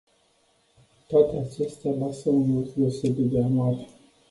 [1.07, 3.75] Toate acestea lasă un gust deosebit de amar.